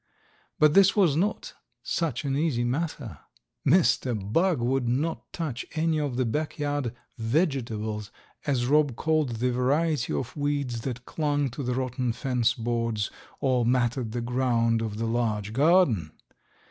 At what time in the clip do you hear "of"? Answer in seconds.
5.99-6.15, 10.11-10.35, 14.81-14.97